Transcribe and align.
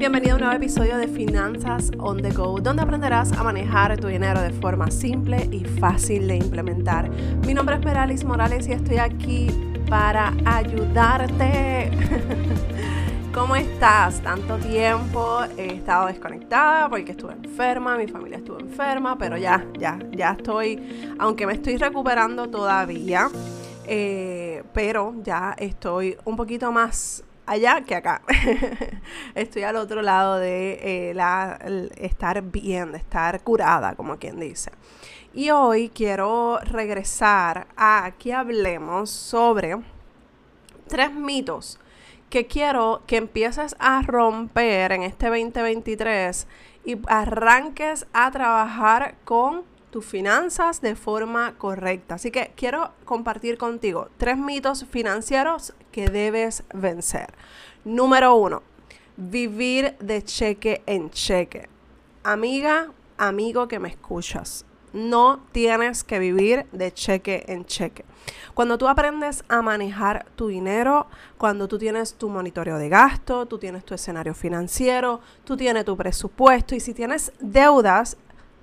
Bienvenido 0.00 0.32
a 0.32 0.36
un 0.36 0.40
nuevo 0.40 0.56
episodio 0.56 0.96
de 0.96 1.06
Finanzas 1.08 1.90
on 1.98 2.22
the 2.22 2.30
Go, 2.30 2.58
donde 2.58 2.80
aprenderás 2.80 3.32
a 3.32 3.42
manejar 3.44 3.98
tu 3.98 4.06
dinero 4.06 4.40
de 4.40 4.48
forma 4.48 4.90
simple 4.90 5.46
y 5.52 5.62
fácil 5.62 6.26
de 6.26 6.36
implementar. 6.36 7.10
Mi 7.46 7.52
nombre 7.52 7.74
es 7.76 7.84
Meralis 7.84 8.24
Morales 8.24 8.66
y 8.66 8.72
estoy 8.72 8.96
aquí 8.96 9.48
para 9.90 10.32
ayudarte. 10.46 11.90
¿Cómo 13.34 13.54
estás? 13.56 14.22
Tanto 14.22 14.56
tiempo 14.56 15.42
he 15.58 15.74
estado 15.74 16.06
desconectada 16.06 16.88
porque 16.88 17.10
estuve 17.10 17.34
enferma, 17.34 17.98
mi 17.98 18.08
familia 18.08 18.38
estuvo 18.38 18.58
enferma, 18.58 19.18
pero 19.18 19.36
ya, 19.36 19.66
ya, 19.78 19.98
ya 20.12 20.30
estoy, 20.30 21.12
aunque 21.18 21.46
me 21.46 21.52
estoy 21.52 21.76
recuperando 21.76 22.48
todavía, 22.48 23.28
eh, 23.86 24.62
pero 24.72 25.12
ya 25.22 25.54
estoy 25.58 26.16
un 26.24 26.36
poquito 26.36 26.72
más 26.72 27.22
allá 27.50 27.82
que 27.84 27.96
acá. 27.96 28.22
Estoy 29.34 29.64
al 29.64 29.74
otro 29.74 30.02
lado 30.02 30.38
de 30.38 31.10
eh, 31.10 31.14
la, 31.14 31.58
estar 31.96 32.42
bien, 32.42 32.92
de 32.92 32.98
estar 32.98 33.42
curada, 33.42 33.96
como 33.96 34.18
quien 34.18 34.38
dice. 34.38 34.70
Y 35.34 35.50
hoy 35.50 35.88
quiero 35.88 36.60
regresar 36.60 37.66
a 37.76 38.12
que 38.18 38.32
hablemos 38.32 39.10
sobre 39.10 39.76
tres 40.86 41.12
mitos 41.12 41.80
que 42.28 42.46
quiero 42.46 43.02
que 43.08 43.16
empieces 43.16 43.74
a 43.80 44.02
romper 44.02 44.92
en 44.92 45.02
este 45.02 45.26
2023 45.26 46.46
y 46.84 46.98
arranques 47.08 48.06
a 48.12 48.30
trabajar 48.30 49.16
con 49.24 49.64
tus 49.90 50.04
finanzas 50.04 50.80
de 50.80 50.94
forma 50.94 51.54
correcta. 51.58 52.14
Así 52.14 52.30
que 52.30 52.52
quiero 52.56 52.92
compartir 53.04 53.58
contigo 53.58 54.08
tres 54.16 54.38
mitos 54.38 54.84
financieros 54.84 55.74
que 55.92 56.08
debes 56.08 56.62
vencer. 56.72 57.34
Número 57.84 58.34
uno, 58.34 58.62
vivir 59.16 59.96
de 59.98 60.22
cheque 60.22 60.82
en 60.86 61.10
cheque. 61.10 61.68
Amiga, 62.22 62.92
amigo 63.18 63.68
que 63.68 63.78
me 63.78 63.88
escuchas, 63.88 64.64
no 64.92 65.40
tienes 65.52 66.04
que 66.04 66.18
vivir 66.18 66.66
de 66.72 66.92
cheque 66.92 67.44
en 67.48 67.64
cheque. 67.64 68.04
Cuando 68.54 68.78
tú 68.78 68.88
aprendes 68.88 69.44
a 69.48 69.62
manejar 69.62 70.26
tu 70.36 70.48
dinero, 70.48 71.06
cuando 71.38 71.68
tú 71.68 71.78
tienes 71.78 72.14
tu 72.14 72.28
monitoreo 72.28 72.78
de 72.78 72.88
gasto, 72.88 73.46
tú 73.46 73.58
tienes 73.58 73.84
tu 73.84 73.94
escenario 73.94 74.34
financiero, 74.34 75.20
tú 75.44 75.56
tienes 75.56 75.84
tu 75.84 75.96
presupuesto 75.96 76.74
y 76.74 76.80
si 76.80 76.92
tienes 76.92 77.32
deudas, 77.40 78.16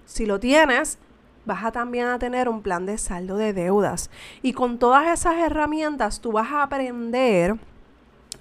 si 0.05 0.25
lo 0.25 0.39
tienes, 0.39 0.99
vas 1.47 1.63
a 1.63 1.71
también 1.71 2.07
a 2.07 2.19
tener 2.19 2.47
un 2.47 2.61
plan 2.61 2.85
de 2.85 2.97
saldo 2.99 3.37
de 3.37 3.53
deudas. 3.53 4.11
Y 4.43 4.53
con 4.53 4.77
todas 4.77 5.07
esas 5.07 5.37
herramientas 5.37 6.21
tú 6.21 6.33
vas 6.33 6.51
a 6.51 6.61
aprender 6.61 7.57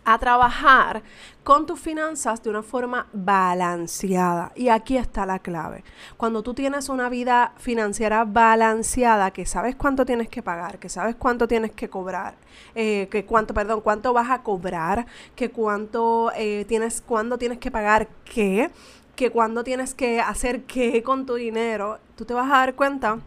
a 0.04 0.18
trabajar 0.18 1.02
con 1.42 1.66
tus 1.66 1.80
finanzas 1.80 2.40
de 2.42 2.50
una 2.50 2.62
forma 2.62 3.08
balanceada. 3.12 4.52
Y 4.54 4.68
aquí 4.68 4.96
está 4.96 5.26
la 5.26 5.40
clave. 5.40 5.82
Cuando 6.16 6.42
tú 6.42 6.54
tienes 6.54 6.88
una 6.88 7.08
vida 7.08 7.52
financiera 7.56 8.24
balanceada, 8.24 9.32
que 9.32 9.46
sabes 9.46 9.74
cuánto 9.74 10.06
tienes 10.06 10.28
que 10.28 10.42
pagar, 10.42 10.78
que 10.78 10.88
sabes 10.88 11.16
cuánto 11.16 11.48
tienes 11.48 11.72
que 11.72 11.90
cobrar, 11.90 12.36
eh, 12.76 13.08
que 13.10 13.24
cuánto, 13.24 13.52
perdón, 13.52 13.80
cuánto 13.80 14.12
vas 14.12 14.30
a 14.30 14.42
cobrar, 14.42 15.06
que 15.34 15.50
cuánto 15.50 16.30
eh, 16.36 16.64
tienes, 16.68 17.00
cuándo 17.00 17.36
tienes 17.36 17.58
que 17.58 17.72
pagar 17.72 18.08
qué, 18.24 18.70
que 19.16 19.30
cuando 19.30 19.64
tienes 19.64 19.94
que 19.94 20.20
hacer 20.20 20.62
qué 20.64 21.02
con 21.02 21.26
tu 21.26 21.34
dinero, 21.34 21.98
tú 22.16 22.24
te 22.24 22.34
vas 22.34 22.46
a 22.46 22.58
dar 22.58 22.74
cuenta 22.74 23.18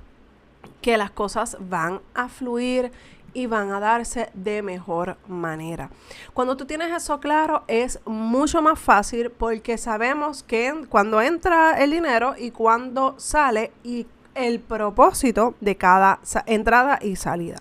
que 0.81 0.97
las 0.97 1.11
cosas 1.11 1.57
van 1.59 1.99
a 2.13 2.29
fluir 2.29 2.91
y 3.33 3.47
van 3.47 3.71
a 3.71 3.79
darse 3.79 4.29
de 4.33 4.61
mejor 4.61 5.17
manera. 5.27 5.89
Cuando 6.33 6.55
tú 6.55 6.65
tienes 6.65 6.91
eso 6.91 7.19
claro 7.19 7.63
es 7.67 7.99
mucho 8.05 8.61
más 8.61 8.79
fácil 8.79 9.31
porque 9.31 9.77
sabemos 9.77 10.43
que 10.43 10.85
cuando 10.89 11.21
entra 11.21 11.83
el 11.83 11.91
dinero 11.91 12.35
y 12.37 12.51
cuando 12.51 13.19
sale 13.19 13.71
y 13.83 14.07
el 14.35 14.59
propósito 14.59 15.55
de 15.59 15.75
cada 15.75 16.19
entrada 16.45 16.99
y 17.01 17.15
salida. 17.15 17.57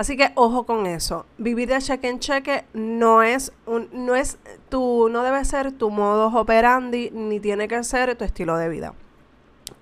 Así 0.00 0.16
que 0.16 0.32
ojo 0.34 0.64
con 0.64 0.86
eso. 0.86 1.26
Vivir 1.36 1.68
de 1.68 1.78
cheque 1.78 2.08
en 2.08 2.20
cheque 2.20 2.64
no 2.72 3.22
es 3.22 3.52
un, 3.66 3.90
no 3.92 4.14
es 4.14 4.38
tu, 4.70 5.10
no 5.10 5.22
debe 5.22 5.44
ser 5.44 5.72
tu 5.72 5.90
modo 5.90 6.28
operandi, 6.28 7.10
ni 7.12 7.38
tiene 7.38 7.68
que 7.68 7.84
ser 7.84 8.16
tu 8.16 8.24
estilo 8.24 8.56
de 8.56 8.70
vida. 8.70 8.94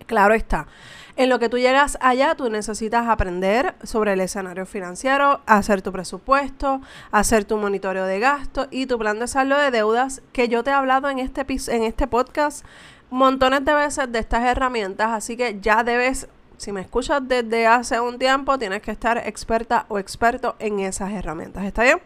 Claro 0.06 0.34
está. 0.34 0.66
En 1.14 1.28
lo 1.28 1.38
que 1.38 1.48
tú 1.48 1.56
llegas 1.56 1.98
allá, 2.00 2.34
tú 2.34 2.50
necesitas 2.50 3.06
aprender 3.06 3.76
sobre 3.84 4.14
el 4.14 4.20
escenario 4.20 4.66
financiero, 4.66 5.40
hacer 5.46 5.82
tu 5.82 5.92
presupuesto, 5.92 6.80
hacer 7.12 7.44
tu 7.44 7.56
monitoreo 7.56 8.04
de 8.04 8.18
gasto 8.18 8.66
y 8.72 8.86
tu 8.86 8.98
plan 8.98 9.20
de 9.20 9.28
saldo 9.28 9.56
de 9.56 9.70
deudas, 9.70 10.20
que 10.32 10.48
yo 10.48 10.64
te 10.64 10.70
he 10.70 10.74
hablado 10.74 11.08
en 11.10 11.20
este, 11.20 11.46
en 11.68 11.84
este 11.84 12.08
podcast 12.08 12.64
montones 13.08 13.64
de 13.64 13.72
veces 13.72 14.10
de 14.10 14.18
estas 14.18 14.44
herramientas, 14.44 15.10
así 15.12 15.36
que 15.36 15.60
ya 15.60 15.84
debes 15.84 16.26
si 16.58 16.72
me 16.72 16.80
escuchas 16.80 17.26
desde 17.26 17.68
hace 17.68 18.00
un 18.00 18.18
tiempo, 18.18 18.58
tienes 18.58 18.82
que 18.82 18.90
estar 18.90 19.16
experta 19.16 19.86
o 19.88 19.98
experto 19.98 20.56
en 20.58 20.80
esas 20.80 21.12
herramientas. 21.12 21.64
¿Está 21.64 21.84
bien? 21.84 22.02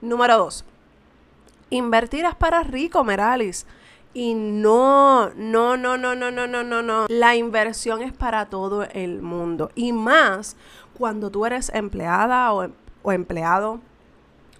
Número 0.00 0.36
dos. 0.36 0.64
Invertir 1.70 2.26
para 2.36 2.64
rico, 2.64 3.04
Meralis. 3.04 3.64
Y 4.12 4.34
no, 4.34 5.30
no, 5.36 5.76
no, 5.76 5.96
no, 5.96 6.16
no, 6.16 6.30
no, 6.32 6.46
no, 6.48 6.64
no, 6.64 6.82
no. 6.82 7.06
La 7.08 7.36
inversión 7.36 8.02
es 8.02 8.12
para 8.12 8.46
todo 8.46 8.82
el 8.82 9.22
mundo. 9.22 9.70
Y 9.76 9.92
más 9.92 10.56
cuando 10.98 11.30
tú 11.30 11.46
eres 11.46 11.70
empleada 11.72 12.52
o, 12.52 12.68
o 13.02 13.12
empleado 13.12 13.80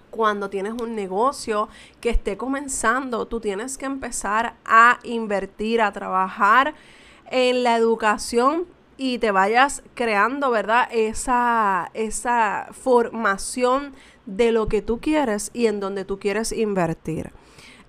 cuando 0.09 0.49
tienes 0.49 0.73
un 0.81 0.95
negocio 0.95 1.67
que 1.99 2.11
esté 2.11 2.37
comenzando, 2.37 3.27
tú 3.27 3.41
tienes 3.41 3.77
que 3.77 3.85
empezar 3.85 4.55
a 4.63 4.99
invertir, 5.03 5.81
a 5.81 5.91
trabajar 5.91 6.75
en 7.29 7.63
la 7.63 7.75
educación 7.75 8.65
y 8.97 9.19
te 9.19 9.31
vayas 9.31 9.83
creando, 9.93 10.49
¿verdad? 10.51 10.87
Esa, 10.91 11.91
esa 11.93 12.67
formación 12.71 13.93
de 14.25 14.51
lo 14.51 14.67
que 14.67 14.81
tú 14.81 14.99
quieres 14.99 15.51
y 15.53 15.67
en 15.67 15.79
donde 15.79 16.03
tú 16.03 16.19
quieres 16.19 16.51
invertir. 16.51 17.31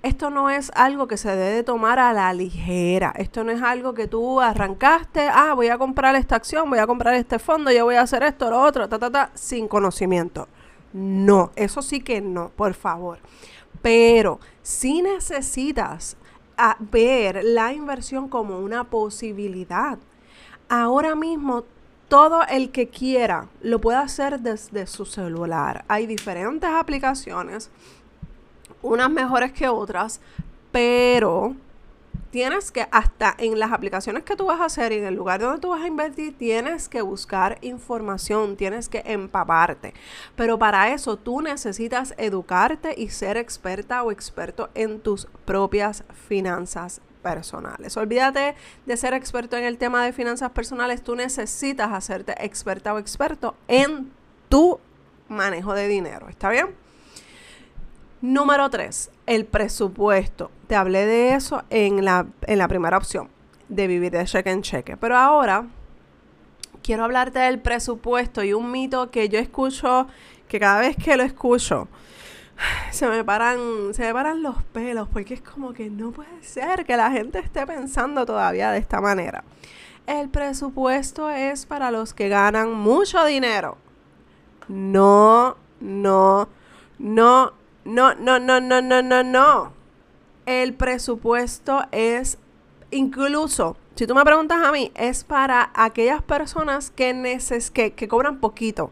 Esto 0.03 0.31
no 0.31 0.49
es 0.49 0.71
algo 0.77 1.09
que 1.09 1.17
se 1.17 1.35
debe 1.35 1.65
tomar 1.65 1.99
a 1.99 2.13
la 2.13 2.33
ligera. 2.33 3.13
Esto 3.17 3.43
no 3.43 3.51
es 3.51 3.61
algo 3.63 3.95
que 3.95 4.07
tú 4.07 4.41
arrancaste, 4.41 5.29
ah, 5.29 5.55
voy 5.55 5.69
a 5.69 5.79
comprar 5.79 6.15
esta 6.15 6.37
acción, 6.37 6.71
voy 6.71 6.79
a 6.79 6.87
comprar 6.87 7.15
este 7.15 7.41
fondo, 7.41 7.73
yo 7.73 7.85
voy 7.85 7.97
a 7.97 8.03
hacer 8.03 8.23
esto, 8.23 8.49
lo 8.49 8.63
otro, 8.63 8.89
ta, 8.89 8.99
ta, 8.99 9.11
ta, 9.11 9.31
sin 9.35 9.67
conocimiento. 9.67 10.47
No, 10.93 11.51
eso 11.57 11.83
sí 11.83 12.01
que 12.01 12.21
no, 12.21 12.51
por 12.51 12.75
favor. 12.75 13.19
Pero 13.83 14.39
si 14.63 15.03
necesitas 15.03 16.17
ver 16.79 17.43
la 17.45 17.73
inversión 17.73 18.29
como 18.29 18.59
una 18.59 18.85
posibilidad 18.85 19.99
ahora 20.69 21.15
mismo 21.15 21.65
todo 22.09 22.43
el 22.49 22.71
que 22.71 22.89
quiera 22.89 23.49
lo 23.61 23.81
puede 23.81 23.99
hacer 23.99 24.41
desde 24.41 24.87
su 24.87 25.05
celular. 25.05 25.85
Hay 25.89 26.07
diferentes 26.07 26.69
aplicaciones, 26.71 27.71
unas 28.83 29.11
mejores 29.11 29.53
que 29.53 29.69
otras, 29.69 30.21
pero 30.73 31.55
tienes 32.31 32.71
que, 32.71 32.87
hasta 32.91 33.35
en 33.39 33.59
las 33.59 33.73
aplicaciones 33.73 34.23
que 34.23 34.37
tú 34.37 34.47
vas 34.47 34.61
a 34.61 34.67
hacer 34.67 34.93
y 34.93 34.97
en 34.97 35.05
el 35.05 35.15
lugar 35.15 35.41
donde 35.41 35.61
tú 35.61 35.69
vas 35.71 35.83
a 35.83 35.87
invertir, 35.87 36.37
tienes 36.37 36.89
que 36.89 37.03
buscar 37.03 37.59
información, 37.63 38.57
tienes 38.57 38.89
que 38.89 39.03
empaparte. 39.05 39.95
Pero 40.37 40.59
para 40.59 40.93
eso 40.93 41.17
tú 41.17 41.43
necesitas 41.43 42.15
educarte 42.17 42.95
y 42.97 43.11
ser 43.11 43.37
experta 43.37 44.03
o 44.03 44.13
experto 44.13 44.71
en 44.75 45.01
tus 45.01 45.27
propias 45.45 46.05
finanzas 46.29 47.01
personales. 47.19 47.97
Olvídate 47.97 48.55
de 48.87 48.97
ser 48.97 49.15
experto 49.15 49.57
en 49.57 49.65
el 49.65 49.79
tema 49.79 50.05
de 50.05 50.13
finanzas 50.13 50.51
personales, 50.51 51.03
tú 51.03 51.15
necesitas 51.15 51.93
hacerte 51.93 52.35
experta 52.45 52.95
o 52.95 52.99
experto 52.99 53.55
en 53.69 54.11
tu 54.49 54.79
manejo 55.29 55.75
de 55.75 55.89
dinero, 55.89 56.29
¿está 56.29 56.51
bien? 56.51 56.69
Número 58.21 58.69
3, 58.69 59.11
el 59.27 59.45
presupuesto. 59.45 60.51
Te 60.67 60.75
hablé 60.75 61.07
de 61.07 61.35
eso 61.35 61.63
en 61.71 62.05
la, 62.05 62.27
en 62.47 62.59
la 62.59 62.67
primera 62.67 62.97
opción, 62.97 63.29
de 63.69 63.87
vivir 63.87 64.11
de 64.11 64.25
cheque 64.25 64.51
en 64.51 64.63
cheque. 64.63 64.97
Pero 64.97 65.17
ahora 65.17 65.67
quiero 66.83 67.05
hablarte 67.05 67.39
del 67.39 67.61
presupuesto 67.61 68.43
y 68.43 68.55
un 68.55 68.73
mito 68.73 69.11
que 69.11 69.29
yo 69.29 69.39
escucho, 69.39 70.09
que 70.49 70.59
cada 70.59 70.81
vez 70.81 70.97
que 70.97 71.17
lo 71.17 71.23
escucho, 71.23 71.87
se 72.91 73.07
me 73.09 73.25
paran, 73.25 73.93
se 73.93 74.03
me 74.03 74.13
paran 74.13 74.43
los 74.43 74.63
pelos, 74.65 75.09
porque 75.09 75.35
es 75.35 75.43
como 75.43 75.73
que 75.73 75.91
no 75.91 76.11
puede 76.11 76.43
ser 76.43 76.85
que 76.85 76.97
la 76.97 77.11
gente 77.11 77.39
esté 77.39 77.67
pensando 77.67 78.27
todavía 78.27 78.71
de 78.71 78.79
esta 78.79 79.01
manera. 79.01 79.45
El 80.07 80.29
presupuesto 80.29 81.29
es 81.31 81.67
para 81.67 81.91
los 81.91 82.15
que 82.15 82.29
ganan 82.29 82.73
mucho 82.73 83.25
dinero. 83.25 83.77
No, 84.69 85.57
no, 85.81 86.49
no, 86.99 87.53
no, 87.85 88.15
no, 88.15 88.39
no, 88.39 88.61
no, 88.61 88.81
no, 88.81 89.03
no, 89.03 89.23
no. 89.23 89.73
El 90.47 90.75
presupuesto 90.75 91.85
es 91.93 92.39
incluso, 92.91 93.77
si 93.97 94.07
tú 94.07 94.15
me 94.15 94.25
preguntas 94.25 94.65
a 94.65 94.73
mí, 94.73 94.91
es 94.95 95.25
para 95.25 95.71
aquellas 95.75 96.23
personas 96.23 96.91
que, 96.91 97.13
neces 97.13 97.71
que, 97.71 97.93
que 97.93 98.09
cobran 98.09 98.41
poquito 98.41 98.91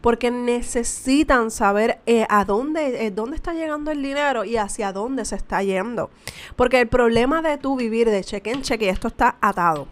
porque 0.00 0.30
necesitan 0.30 1.50
saber 1.50 2.00
eh, 2.06 2.26
a 2.28 2.44
dónde, 2.44 3.06
eh, 3.06 3.10
dónde 3.10 3.36
está 3.36 3.52
llegando 3.52 3.90
el 3.90 4.02
dinero 4.02 4.44
y 4.44 4.56
hacia 4.56 4.92
dónde 4.92 5.24
se 5.24 5.36
está 5.36 5.62
yendo. 5.62 6.10
Porque 6.56 6.80
el 6.80 6.88
problema 6.88 7.42
de 7.42 7.58
tu 7.58 7.76
vivir 7.76 8.08
de 8.08 8.24
cheque 8.24 8.50
en 8.50 8.62
cheque, 8.62 8.88
esto 8.88 9.08
está 9.08 9.36
atado 9.40 9.86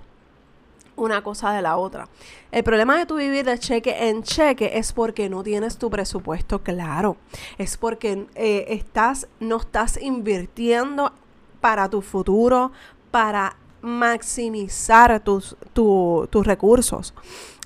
una 0.99 1.23
cosa 1.23 1.53
de 1.53 1.63
la 1.63 1.77
otra. 1.77 2.09
El 2.51 2.65
problema 2.65 2.99
de 2.99 3.07
tu 3.07 3.17
vivir 3.17 3.45
de 3.45 3.59
cheque 3.59 4.09
en 4.09 4.23
cheque 4.23 4.73
es 4.75 4.93
porque 4.93 5.29
no 5.29 5.43
tienes 5.43 5.79
tu 5.79 5.91
presupuesto 5.91 6.63
claro. 6.63 7.17
Es 7.57 7.77
porque 7.77 8.27
eh, 8.35 8.67
estás, 8.69 9.29
no 9.41 9.57
estás 9.57 10.01
invirtiendo 10.01 11.13
para 11.61 11.89
tu 11.89 12.03
futuro, 12.03 12.73
para 13.11 13.57
maximizar 13.83 15.21
tus, 15.21 15.57
tus 15.73 16.47
recursos. 16.47 17.15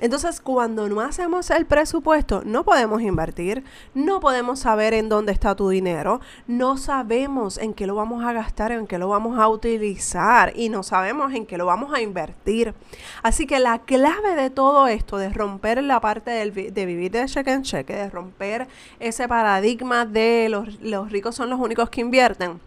Entonces, 0.03 0.41
cuando 0.41 0.89
no 0.89 1.01
hacemos 1.01 1.49
el 1.51 1.65
presupuesto, 1.65 2.43
no 2.45 2.65
podemos 2.65 3.03
invertir, 3.03 3.63
no 3.95 4.19
podemos 4.19 4.59
saber 4.59 4.95
en 4.95 5.09
dónde 5.09 5.31
está 5.31 5.55
tu 5.55 5.69
dinero, 5.69 6.21
no 6.49 6.77
sabemos 6.77 7.57
en 7.57 7.73
qué 7.73 7.87
lo 7.87 7.95
vamos 7.95 8.25
a 8.25 8.33
gastar, 8.33 8.73
en 8.73 8.89
qué 8.89 8.99
lo 8.99 9.09
vamos 9.09 9.39
a 9.39 9.47
utilizar 9.47 10.55
y 10.57 10.71
no 10.71 10.83
sabemos 10.83 11.33
en 11.35 11.47
qué 11.47 11.57
lo 11.57 11.67
vamos 11.67 11.95
a 11.95 12.01
invertir. 12.01 12.75
Así 13.23 13.47
que 13.47 13.61
la 13.61 13.79
clave 13.79 14.35
de 14.35 14.51
todo 14.51 14.89
esto, 14.89 15.19
de 15.19 15.29
romper 15.31 15.81
la 15.85 16.01
parte 16.01 16.33
de 16.51 16.87
vivir 16.87 17.13
de 17.13 17.27
cheque 17.27 17.53
en 17.53 17.63
cheque, 17.63 17.95
de 17.95 18.11
romper 18.11 18.67
ese 18.99 19.29
paradigma 19.29 20.05
de 20.05 20.49
los, 20.49 20.81
los 20.81 21.13
ricos 21.13 21.37
son 21.37 21.49
los 21.49 21.61
únicos 21.61 21.91
que 21.91 22.01
invierten, 22.01 22.61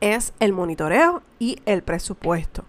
es 0.00 0.32
el 0.40 0.52
monitoreo 0.52 1.22
y 1.38 1.60
el 1.66 1.82
presupuesto. 1.82 2.64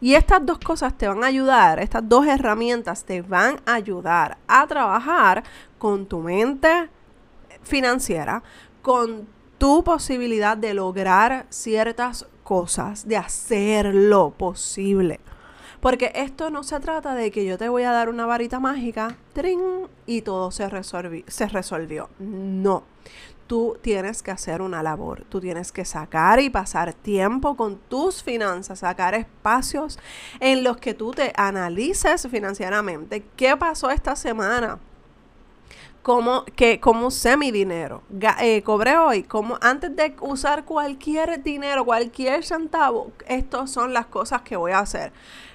Y 0.00 0.14
estas 0.14 0.44
dos 0.44 0.58
cosas 0.58 0.96
te 0.96 1.08
van 1.08 1.24
a 1.24 1.28
ayudar, 1.28 1.80
estas 1.80 2.08
dos 2.08 2.26
herramientas 2.26 3.04
te 3.04 3.22
van 3.22 3.60
a 3.66 3.74
ayudar 3.74 4.38
a 4.46 4.66
trabajar 4.66 5.44
con 5.78 6.06
tu 6.06 6.20
mente 6.20 6.88
financiera, 7.62 8.42
con 8.82 9.26
tu 9.58 9.84
posibilidad 9.84 10.56
de 10.56 10.74
lograr 10.74 11.46
ciertas 11.48 12.26
cosas, 12.42 13.06
de 13.06 13.16
hacerlo 13.16 14.34
posible. 14.36 15.20
Porque 15.80 16.12
esto 16.14 16.50
no 16.50 16.62
se 16.62 16.78
trata 16.78 17.14
de 17.14 17.30
que 17.32 17.44
yo 17.44 17.58
te 17.58 17.68
voy 17.68 17.82
a 17.82 17.90
dar 17.90 18.08
una 18.08 18.26
varita 18.26 18.60
mágica 18.60 19.16
y 20.06 20.22
todo 20.22 20.50
se, 20.52 20.68
se 21.26 21.48
resolvió. 21.48 22.08
No 22.20 22.84
tú 23.46 23.76
tienes 23.80 24.22
que 24.22 24.30
hacer 24.30 24.62
una 24.62 24.82
labor, 24.82 25.24
tú 25.28 25.40
tienes 25.40 25.72
que 25.72 25.84
sacar 25.84 26.40
y 26.40 26.50
pasar 26.50 26.92
tiempo 26.94 27.56
con 27.56 27.78
tus 27.78 28.22
finanzas, 28.22 28.80
sacar 28.80 29.14
espacios 29.14 29.98
en 30.40 30.64
los 30.64 30.76
que 30.76 30.94
tú 30.94 31.12
te 31.12 31.32
analices 31.36 32.28
financieramente. 32.28 33.24
¿Qué 33.36 33.56
pasó 33.56 33.90
esta 33.90 34.16
semana? 34.16 34.78
¿Cómo, 36.02 36.44
que, 36.56 36.80
cómo 36.80 37.06
usé 37.06 37.36
mi 37.36 37.52
dinero? 37.52 38.02
Eh, 38.40 38.62
cobré 38.62 38.96
hoy. 38.96 39.22
Como 39.22 39.56
antes 39.60 39.94
de 39.94 40.16
usar 40.20 40.64
cualquier 40.64 41.42
dinero, 41.44 41.84
cualquier 41.84 42.44
centavo, 42.44 43.12
estas 43.28 43.70
son 43.70 43.92
las 43.92 44.06
cosas 44.06 44.42
que 44.42 44.56
voy 44.56 44.72
a 44.72 44.80
hacer. 44.80 45.12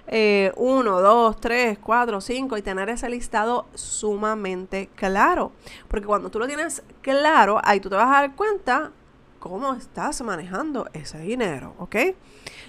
Eh, 0.08 0.54
uno, 0.56 1.02
dos, 1.02 1.36
tres, 1.42 1.78
cuatro, 1.78 2.22
cinco 2.22 2.56
y 2.58 2.62
tener 2.62 2.88
ese 2.88 3.10
listado 3.10 3.66
sumamente 3.74 4.90
claro. 4.96 5.52
Porque 5.90 6.08
cuando 6.08 6.30
tú 6.30 6.40
lo 6.40 6.48
tienes 6.48 6.82
claro, 7.02 7.60
ahí 7.66 7.82
tú 7.82 7.90
te 7.90 7.98
vas 7.98 8.08
a 8.08 8.22
dar 8.22 8.36
cuenta 8.36 8.92
cómo 9.40 9.74
estás 9.74 10.22
manejando 10.22 10.88
ese 10.94 11.20
dinero, 11.20 11.76
¿ok? 11.78 11.96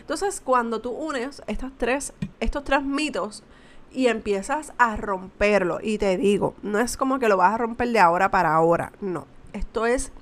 Entonces, 0.01 0.41
cuando 0.41 0.81
tú 0.81 0.91
unes 0.91 1.43
estas 1.47 1.71
tres, 1.79 2.13
estos 2.41 2.65
tres 2.65 2.83
mitos 2.83 3.45
y 3.93 4.07
empiezas 4.07 4.73
a 4.79 4.97
romperlo, 4.97 5.79
y 5.83 5.99
te 5.99 6.17
digo, 6.17 6.55
no 6.63 6.79
es 6.79 6.97
como 6.97 7.19
que 7.19 7.29
lo 7.29 7.37
vas 7.37 7.55
a 7.55 7.59
romper 7.59 7.89
de 7.89 8.01
ahora 8.01 8.31
para 8.31 8.55
ahora, 8.55 8.93
no. 9.01 9.27
Esto 9.53 9.87
es 9.87 10.13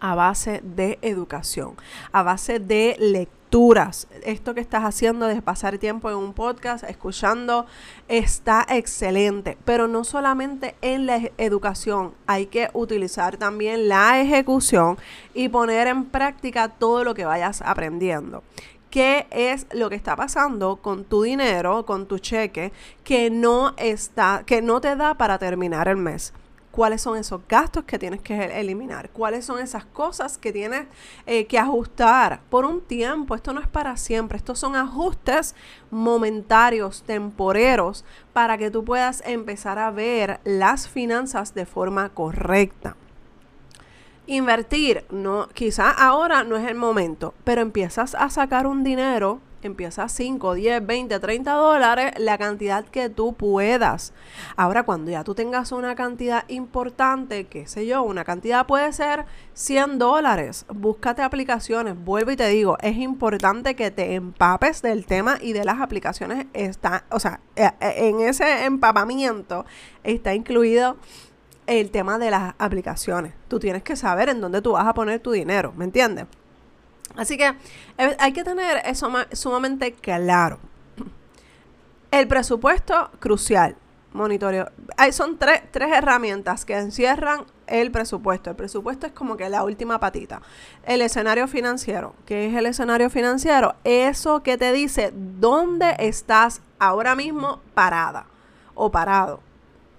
a 0.00 0.14
base 0.14 0.60
de 0.62 0.98
educación, 1.02 1.74
a 2.12 2.22
base 2.22 2.58
de 2.60 2.96
lectura 2.98 3.38
esto 4.24 4.54
que 4.54 4.60
estás 4.60 4.84
haciendo 4.84 5.26
de 5.26 5.40
pasar 5.40 5.78
tiempo 5.78 6.10
en 6.10 6.16
un 6.16 6.34
podcast, 6.34 6.84
escuchando, 6.84 7.66
está 8.06 8.66
excelente. 8.68 9.56
Pero 9.64 9.88
no 9.88 10.04
solamente 10.04 10.74
en 10.82 11.06
la 11.06 11.30
educación, 11.38 12.12
hay 12.26 12.46
que 12.46 12.68
utilizar 12.74 13.38
también 13.38 13.88
la 13.88 14.20
ejecución 14.20 14.98
y 15.32 15.48
poner 15.48 15.86
en 15.86 16.04
práctica 16.04 16.68
todo 16.68 17.04
lo 17.04 17.14
que 17.14 17.24
vayas 17.24 17.62
aprendiendo 17.62 18.42
qué 18.90 19.26
es 19.30 19.66
lo 19.72 19.88
que 19.90 19.96
está 19.96 20.16
pasando 20.16 20.76
con 20.76 21.04
tu 21.04 21.22
dinero, 21.22 21.84
con 21.86 22.06
tu 22.06 22.18
cheque, 22.18 22.72
que 23.04 23.30
no 23.30 23.74
está, 23.76 24.42
que 24.46 24.62
no 24.62 24.80
te 24.80 24.96
da 24.96 25.14
para 25.14 25.38
terminar 25.38 25.88
el 25.88 25.96
mes 25.96 26.32
cuáles 26.78 27.02
son 27.02 27.16
esos 27.16 27.40
gastos 27.48 27.82
que 27.82 27.98
tienes 27.98 28.20
que 28.20 28.60
eliminar, 28.60 29.10
cuáles 29.10 29.44
son 29.44 29.58
esas 29.58 29.84
cosas 29.84 30.38
que 30.38 30.52
tienes 30.52 30.86
eh, 31.26 31.44
que 31.46 31.58
ajustar 31.58 32.40
por 32.50 32.64
un 32.64 32.80
tiempo. 32.80 33.34
Esto 33.34 33.52
no 33.52 33.60
es 33.60 33.66
para 33.66 33.96
siempre, 33.96 34.38
estos 34.38 34.60
son 34.60 34.76
ajustes 34.76 35.56
momentarios, 35.90 37.02
temporeros, 37.02 38.04
para 38.32 38.58
que 38.58 38.70
tú 38.70 38.84
puedas 38.84 39.24
empezar 39.26 39.80
a 39.80 39.90
ver 39.90 40.38
las 40.44 40.88
finanzas 40.88 41.52
de 41.52 41.66
forma 41.66 42.10
correcta. 42.10 42.94
Invertir, 44.28 45.04
no, 45.10 45.48
quizá 45.48 45.90
ahora 45.90 46.44
no 46.44 46.56
es 46.56 46.68
el 46.68 46.76
momento, 46.76 47.34
pero 47.44 47.62
empiezas 47.62 48.14
a 48.14 48.30
sacar 48.30 48.66
un 48.66 48.84
dinero 48.84 49.40
empieza 49.62 50.08
5, 50.08 50.54
10, 50.54 50.86
20, 50.86 51.18
30 51.18 51.52
dólares, 51.52 52.12
la 52.18 52.38
cantidad 52.38 52.84
que 52.84 53.08
tú 53.08 53.34
puedas. 53.34 54.12
Ahora, 54.56 54.84
cuando 54.84 55.10
ya 55.10 55.24
tú 55.24 55.34
tengas 55.34 55.72
una 55.72 55.94
cantidad 55.94 56.44
importante, 56.48 57.46
qué 57.46 57.66
sé 57.66 57.86
yo, 57.86 58.02
una 58.02 58.24
cantidad 58.24 58.66
puede 58.66 58.92
ser 58.92 59.24
100 59.54 59.98
dólares, 59.98 60.66
búscate 60.72 61.22
aplicaciones. 61.22 61.96
Vuelvo 61.96 62.30
y 62.30 62.36
te 62.36 62.48
digo, 62.48 62.78
es 62.80 62.96
importante 62.96 63.74
que 63.74 63.90
te 63.90 64.14
empapes 64.14 64.82
del 64.82 65.06
tema 65.06 65.38
y 65.40 65.52
de 65.52 65.64
las 65.64 65.80
aplicaciones. 65.80 66.46
Está, 66.52 67.04
o 67.10 67.18
sea, 67.18 67.40
eh, 67.56 67.70
eh, 67.80 68.08
en 68.08 68.20
ese 68.20 68.64
empapamiento 68.64 69.64
está 70.04 70.34
incluido 70.34 70.96
el 71.68 71.90
tema 71.90 72.18
de 72.18 72.30
las 72.30 72.54
aplicaciones. 72.58 73.34
Tú 73.46 73.60
tienes 73.60 73.82
que 73.82 73.94
saber 73.94 74.30
en 74.30 74.40
dónde 74.40 74.62
tú 74.62 74.72
vas 74.72 74.86
a 74.86 74.94
poner 74.94 75.20
tu 75.20 75.30
dinero, 75.30 75.72
¿me 75.76 75.84
entiendes? 75.84 76.26
Así 77.14 77.36
que 77.36 77.54
eh, 77.98 78.16
hay 78.18 78.32
que 78.32 78.42
tener 78.42 78.82
eso 78.86 79.10
sumamente 79.32 79.92
claro. 79.92 80.58
El 82.10 82.26
presupuesto 82.26 83.10
crucial. 83.20 83.76
Monitoreo. 84.14 84.70
Hay, 84.96 85.12
son 85.12 85.36
tres, 85.36 85.62
tres 85.70 85.92
herramientas 85.92 86.64
que 86.64 86.78
encierran 86.78 87.44
el 87.66 87.90
presupuesto. 87.90 88.48
El 88.48 88.56
presupuesto 88.56 89.06
es 89.06 89.12
como 89.12 89.36
que 89.36 89.50
la 89.50 89.62
última 89.62 90.00
patita. 90.00 90.40
El 90.84 91.02
escenario 91.02 91.46
financiero. 91.46 92.14
¿Qué 92.24 92.46
es 92.46 92.54
el 92.54 92.64
escenario 92.64 93.10
financiero? 93.10 93.74
Eso 93.84 94.42
que 94.42 94.56
te 94.56 94.72
dice 94.72 95.12
dónde 95.14 95.94
estás 95.98 96.62
ahora 96.78 97.14
mismo 97.14 97.60
parada 97.74 98.24
o 98.74 98.90
parado. 98.90 99.40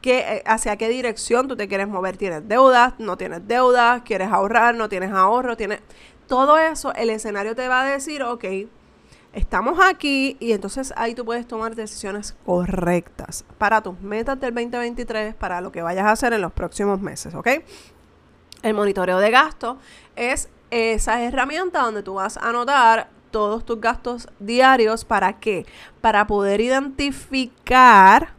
¿Qué, 0.02 0.20
eh, 0.20 0.44
hacia 0.46 0.78
qué 0.78 0.88
dirección 0.90 1.48
tú 1.48 1.56
te 1.56 1.68
quieres 1.68 1.88
mover. 1.88 2.16
¿Tienes 2.18 2.48
deudas? 2.48 2.94
¿No 3.00 3.18
tienes 3.18 3.48
deudas? 3.48 4.02
¿Quieres 4.04 4.32
ahorrar? 4.32 4.76
¿No 4.76 4.88
tienes 4.88 5.12
ahorro? 5.12 5.58
¿Tienes 5.58 5.82
todo 6.30 6.60
eso, 6.60 6.94
el 6.94 7.10
escenario 7.10 7.56
te 7.56 7.68
va 7.68 7.82
a 7.82 7.86
decir, 7.86 8.22
ok, 8.22 8.46
estamos 9.34 9.80
aquí 9.84 10.38
y 10.40 10.54
entonces 10.54 10.94
ahí 10.96 11.16
tú 11.16 11.26
puedes 11.26 11.48
tomar 11.48 11.76
decisiones 11.76 12.38
correctas 12.46 13.44
para 13.58 13.82
tus 13.82 14.00
metas 14.00 14.40
del 14.40 14.54
2023, 14.54 15.34
para 15.34 15.60
lo 15.60 15.72
que 15.72 15.82
vayas 15.82 16.06
a 16.06 16.12
hacer 16.12 16.34
en 16.34 16.42
los 16.42 16.54
próximos 16.54 17.02
meses, 17.02 17.34
¿ok? 17.34 17.48
El 18.62 18.76
monitoreo 18.76 19.18
de 19.18 19.32
gasto 19.32 19.80
es 20.16 20.50
esa 20.70 21.24
herramienta 21.24 21.82
donde 21.82 22.04
tú 22.04 22.14
vas 22.14 22.38
a 22.38 22.50
anotar 22.50 23.10
todos 23.32 23.66
tus 23.66 23.82
gastos 23.82 24.28
diarios. 24.40 25.06
¿Para 25.06 25.40
qué? 25.40 25.66
Para 26.00 26.28
poder 26.28 26.62
identificar 26.62 28.34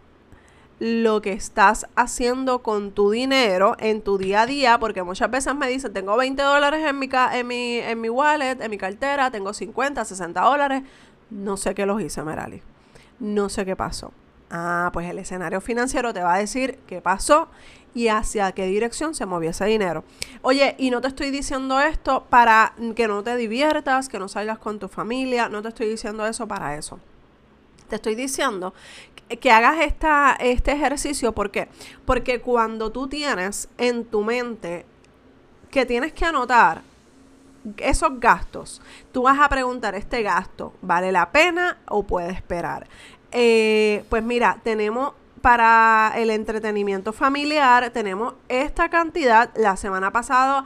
lo 0.80 1.20
que 1.20 1.32
estás 1.32 1.86
haciendo 1.94 2.62
con 2.62 2.92
tu 2.92 3.10
dinero 3.10 3.76
en 3.78 4.00
tu 4.00 4.16
día 4.16 4.42
a 4.42 4.46
día, 4.46 4.78
porque 4.80 5.02
muchas 5.02 5.30
veces 5.30 5.54
me 5.54 5.68
dicen, 5.68 5.92
tengo 5.92 6.16
20 6.16 6.42
dólares 6.42 6.84
en 6.86 6.98
mi, 6.98 7.08
en 7.32 7.46
mi, 7.46 7.76
en 7.76 8.00
mi 8.00 8.08
wallet, 8.08 8.60
en 8.60 8.70
mi 8.70 8.78
cartera, 8.78 9.30
tengo 9.30 9.52
50, 9.52 10.04
60 10.04 10.40
dólares, 10.40 10.82
no 11.28 11.58
sé 11.58 11.74
qué 11.74 11.84
los 11.84 12.00
hice, 12.00 12.22
Merali, 12.22 12.62
no 13.20 13.50
sé 13.50 13.66
qué 13.66 13.76
pasó. 13.76 14.12
Ah, 14.50 14.90
pues 14.92 15.08
el 15.08 15.18
escenario 15.18 15.60
financiero 15.60 16.12
te 16.12 16.22
va 16.22 16.34
a 16.34 16.38
decir 16.38 16.80
qué 16.86 17.00
pasó 17.00 17.48
y 17.94 18.08
hacia 18.08 18.50
qué 18.52 18.64
dirección 18.64 19.14
se 19.14 19.26
movió 19.26 19.50
ese 19.50 19.66
dinero. 19.66 20.02
Oye, 20.40 20.74
y 20.78 20.90
no 20.90 21.02
te 21.02 21.08
estoy 21.08 21.30
diciendo 21.30 21.78
esto 21.78 22.24
para 22.30 22.72
que 22.96 23.06
no 23.06 23.22
te 23.22 23.36
diviertas, 23.36 24.08
que 24.08 24.18
no 24.18 24.28
salgas 24.28 24.58
con 24.58 24.78
tu 24.78 24.88
familia, 24.88 25.50
no 25.50 25.60
te 25.60 25.68
estoy 25.68 25.88
diciendo 25.90 26.26
eso 26.26 26.48
para 26.48 26.76
eso. 26.76 26.98
Te 27.90 27.96
estoy 27.96 28.14
diciendo 28.14 28.72
que 29.28 29.50
hagas 29.50 29.80
esta, 29.80 30.36
este 30.40 30.72
ejercicio. 30.72 31.32
¿Por 31.32 31.50
qué? 31.50 31.68
Porque 32.06 32.40
cuando 32.40 32.90
tú 32.90 33.08
tienes 33.08 33.68
en 33.78 34.04
tu 34.04 34.22
mente 34.22 34.86
que 35.70 35.84
tienes 35.84 36.12
que 36.12 36.24
anotar 36.24 36.82
esos 37.76 38.18
gastos, 38.18 38.80
tú 39.12 39.22
vas 39.22 39.38
a 39.38 39.48
preguntar, 39.48 39.94
¿este 39.94 40.22
gasto 40.22 40.72
vale 40.80 41.12
la 41.12 41.30
pena 41.30 41.78
o 41.88 42.04
puede 42.04 42.30
esperar? 42.30 42.86
Eh, 43.32 44.04
pues 44.08 44.22
mira, 44.22 44.58
tenemos 44.62 45.12
para 45.40 46.12
el 46.16 46.30
entretenimiento 46.30 47.12
familiar 47.12 47.90
tenemos 47.90 48.34
esta 48.48 48.88
cantidad. 48.88 49.50
La 49.56 49.76
semana 49.76 50.10
pasada 50.12 50.64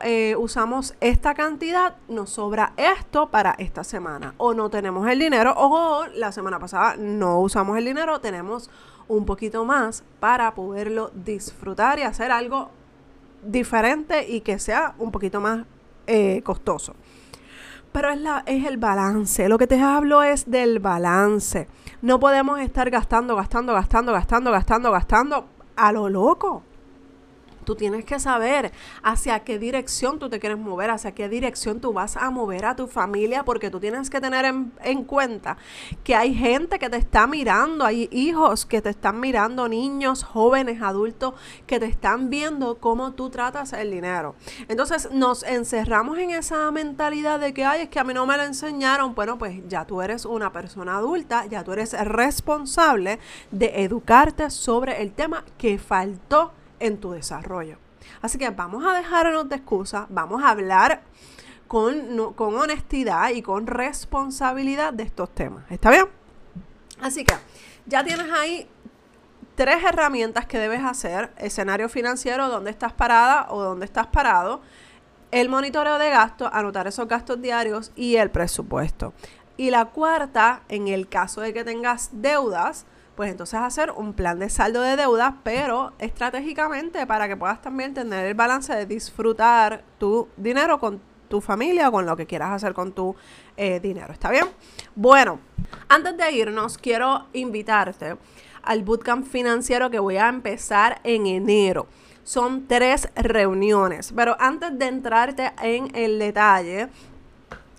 eh, 0.00 0.36
usamos 0.36 0.94
esta 1.00 1.34
cantidad, 1.34 1.96
nos 2.08 2.30
sobra 2.30 2.72
esto 2.76 3.28
para 3.28 3.54
esta 3.58 3.84
semana. 3.84 4.34
O 4.38 4.54
no 4.54 4.70
tenemos 4.70 5.08
el 5.08 5.18
dinero, 5.18 5.54
o 5.56 6.06
la 6.14 6.32
semana 6.32 6.58
pasada 6.58 6.96
no 6.96 7.40
usamos 7.40 7.76
el 7.78 7.84
dinero, 7.84 8.20
tenemos 8.20 8.70
un 9.08 9.26
poquito 9.26 9.64
más 9.64 10.04
para 10.20 10.54
poderlo 10.54 11.10
disfrutar 11.14 11.98
y 11.98 12.02
hacer 12.02 12.30
algo 12.30 12.70
diferente 13.42 14.28
y 14.28 14.40
que 14.40 14.58
sea 14.58 14.94
un 14.98 15.10
poquito 15.10 15.40
más 15.40 15.66
eh, 16.06 16.42
costoso. 16.42 16.94
Pero 17.92 18.10
es, 18.10 18.20
la, 18.20 18.42
es 18.46 18.64
el 18.64 18.78
balance. 18.78 19.48
Lo 19.48 19.58
que 19.58 19.66
te 19.66 19.80
hablo 19.80 20.22
es 20.22 20.50
del 20.50 20.78
balance. 20.78 21.68
No 22.00 22.18
podemos 22.18 22.58
estar 22.60 22.88
gastando, 22.88 23.36
gastando, 23.36 23.74
gastando, 23.74 24.12
gastando, 24.12 24.50
gastando, 24.50 24.90
gastando 24.90 25.46
a 25.76 25.92
lo 25.92 26.08
loco. 26.08 26.62
Tú 27.64 27.76
tienes 27.76 28.04
que 28.04 28.18
saber 28.18 28.72
hacia 29.02 29.40
qué 29.40 29.58
dirección 29.58 30.18
tú 30.18 30.28
te 30.28 30.40
quieres 30.40 30.58
mover, 30.58 30.90
hacia 30.90 31.12
qué 31.12 31.28
dirección 31.28 31.80
tú 31.80 31.92
vas 31.92 32.16
a 32.16 32.30
mover 32.30 32.64
a 32.64 32.76
tu 32.76 32.86
familia, 32.86 33.44
porque 33.44 33.70
tú 33.70 33.80
tienes 33.80 34.10
que 34.10 34.20
tener 34.20 34.44
en, 34.44 35.04
cuenta 35.04 35.56
que 36.04 36.14
hay 36.14 36.34
gente 36.34 36.78
que 36.78 36.88
te 36.88 36.96
está 36.96 37.26
mirando, 37.26 37.84
hay 37.84 38.08
hijos 38.12 38.66
que 38.66 38.80
te 38.80 38.90
están 38.90 39.20
mirando, 39.20 39.68
niños, 39.68 40.22
jóvenes, 40.22 40.80
adultos, 40.82 41.34
que 41.66 41.80
te 41.80 41.86
están 41.86 42.30
viendo 42.30 42.78
cómo 42.78 43.12
tú 43.12 43.30
tratas 43.30 43.72
el 43.72 43.90
dinero. 43.90 44.34
Entonces 44.68 45.10
nos 45.12 45.42
encerramos 45.42 46.18
en 46.18 46.30
esa 46.30 46.70
mentalidad 46.70 47.40
de 47.40 47.52
que, 47.52 47.64
ay, 47.64 47.82
es 47.82 47.88
que 47.88 47.98
a 47.98 48.04
mí 48.04 48.14
no 48.14 48.26
me 48.26 48.36
lo 48.36 48.44
enseñaron. 48.44 49.14
Bueno, 49.14 49.38
pues 49.38 49.60
ya 49.68 49.84
tú 49.84 50.02
eres 50.02 50.24
una 50.24 50.52
persona 50.52 50.96
adulta, 50.96 51.46
ya 51.46 51.64
tú 51.64 51.72
eres 51.72 51.92
responsable 51.92 53.18
de 53.50 53.82
educarte 53.82 54.50
sobre 54.50 55.02
el 55.02 55.12
tema 55.12 55.44
que 55.58 55.78
faltó 55.78 56.52
en 56.82 56.98
tu 56.98 57.12
desarrollo. 57.12 57.78
Así 58.20 58.38
que 58.38 58.50
vamos 58.50 58.84
a 58.84 58.94
dejarnos 58.94 59.48
de 59.48 59.56
excusas, 59.56 60.06
vamos 60.10 60.42
a 60.42 60.50
hablar 60.50 61.02
con, 61.68 62.34
con 62.34 62.54
honestidad 62.54 63.30
y 63.30 63.42
con 63.42 63.66
responsabilidad 63.66 64.92
de 64.92 65.04
estos 65.04 65.34
temas. 65.34 65.64
¿Está 65.70 65.90
bien? 65.90 66.06
Así 67.00 67.24
que 67.24 67.34
ya 67.86 68.04
tienes 68.04 68.30
ahí 68.30 68.68
tres 69.54 69.82
herramientas 69.84 70.46
que 70.46 70.58
debes 70.58 70.84
hacer. 70.84 71.32
Escenario 71.38 71.88
financiero, 71.88 72.48
dónde 72.48 72.70
estás 72.70 72.92
parada 72.92 73.46
o 73.50 73.62
dónde 73.62 73.86
estás 73.86 74.06
parado. 74.08 74.60
El 75.30 75.48
monitoreo 75.48 75.98
de 75.98 76.10
gastos, 76.10 76.50
anotar 76.52 76.86
esos 76.86 77.08
gastos 77.08 77.40
diarios 77.40 77.92
y 77.96 78.16
el 78.16 78.30
presupuesto. 78.30 79.14
Y 79.56 79.70
la 79.70 79.86
cuarta, 79.86 80.62
en 80.68 80.88
el 80.88 81.08
caso 81.08 81.40
de 81.40 81.52
que 81.52 81.64
tengas 81.64 82.10
deudas, 82.12 82.86
pues 83.16 83.30
entonces 83.30 83.60
hacer 83.60 83.90
un 83.90 84.14
plan 84.14 84.38
de 84.38 84.48
saldo 84.48 84.80
de 84.80 84.96
deuda, 84.96 85.38
pero 85.42 85.92
estratégicamente 85.98 87.06
para 87.06 87.28
que 87.28 87.36
puedas 87.36 87.60
también 87.60 87.94
tener 87.94 88.26
el 88.26 88.34
balance 88.34 88.74
de 88.74 88.86
disfrutar 88.86 89.84
tu 89.98 90.28
dinero 90.36 90.78
con 90.78 91.00
tu 91.28 91.40
familia 91.40 91.88
o 91.88 91.92
con 91.92 92.04
lo 92.04 92.16
que 92.16 92.26
quieras 92.26 92.50
hacer 92.50 92.74
con 92.74 92.92
tu 92.92 93.16
eh, 93.56 93.80
dinero. 93.80 94.12
¿Está 94.12 94.30
bien? 94.30 94.46
Bueno, 94.94 95.40
antes 95.88 96.16
de 96.16 96.32
irnos, 96.32 96.76
quiero 96.76 97.26
invitarte 97.32 98.16
al 98.62 98.82
bootcamp 98.82 99.26
financiero 99.26 99.90
que 99.90 99.98
voy 99.98 100.16
a 100.16 100.28
empezar 100.28 101.00
en 101.04 101.26
enero. 101.26 101.86
Son 102.24 102.66
tres 102.66 103.08
reuniones, 103.16 104.12
pero 104.14 104.36
antes 104.38 104.78
de 104.78 104.86
entrarte 104.86 105.52
en 105.62 105.94
el 105.96 106.18
detalle 106.18 106.88